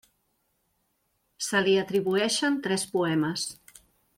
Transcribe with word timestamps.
Se 1.49 1.61
li 1.67 1.77
atribueixen 1.83 2.59
tres 2.67 2.87
poemes. 2.95 3.49